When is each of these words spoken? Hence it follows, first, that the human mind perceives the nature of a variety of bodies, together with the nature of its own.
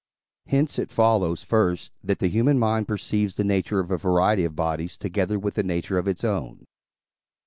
Hence 0.47 0.79
it 0.79 0.89
follows, 0.89 1.43
first, 1.43 1.91
that 2.03 2.17
the 2.17 2.27
human 2.27 2.57
mind 2.57 2.87
perceives 2.87 3.35
the 3.35 3.43
nature 3.43 3.79
of 3.79 3.91
a 3.91 3.97
variety 3.97 4.43
of 4.45 4.55
bodies, 4.55 4.97
together 4.97 5.37
with 5.37 5.53
the 5.53 5.61
nature 5.61 5.99
of 5.99 6.07
its 6.07 6.23
own. 6.23 6.65